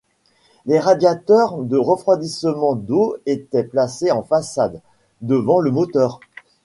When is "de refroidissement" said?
1.61-2.73